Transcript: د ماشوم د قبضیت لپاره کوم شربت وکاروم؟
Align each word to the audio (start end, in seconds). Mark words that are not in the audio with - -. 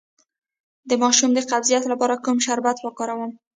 د 0.89 0.91
ماشوم 1.03 1.29
د 1.33 1.39
قبضیت 1.51 1.83
لپاره 1.91 2.21
کوم 2.25 2.37
شربت 2.45 2.77
وکاروم؟ 2.81 3.31